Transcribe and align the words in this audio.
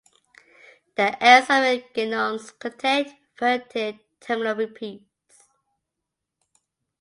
The 0.95 1.23
ends 1.23 1.43
of 1.47 1.61
their 1.61 1.79
genomes 1.93 2.57
contain 2.57 3.15
inverted 3.37 3.99
terminal 4.19 4.55
repeats. 4.55 5.43